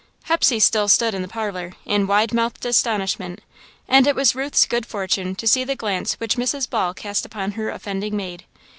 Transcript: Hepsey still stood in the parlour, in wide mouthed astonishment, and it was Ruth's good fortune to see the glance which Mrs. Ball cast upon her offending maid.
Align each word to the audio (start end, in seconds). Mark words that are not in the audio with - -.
Hepsey 0.23 0.59
still 0.59 0.87
stood 0.87 1.13
in 1.13 1.21
the 1.21 1.27
parlour, 1.27 1.73
in 1.85 2.07
wide 2.07 2.33
mouthed 2.33 2.65
astonishment, 2.65 3.39
and 3.87 4.07
it 4.07 4.15
was 4.15 4.33
Ruth's 4.33 4.65
good 4.65 4.83
fortune 4.87 5.35
to 5.35 5.45
see 5.45 5.63
the 5.63 5.75
glance 5.75 6.13
which 6.15 6.37
Mrs. 6.37 6.67
Ball 6.67 6.95
cast 6.95 7.23
upon 7.23 7.51
her 7.51 7.69
offending 7.69 8.17
maid. 8.17 8.45